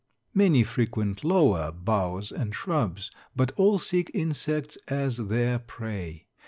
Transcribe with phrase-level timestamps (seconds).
[0.33, 6.25] Many frequent lower boughs and shrubs, but all seek insects as their prey.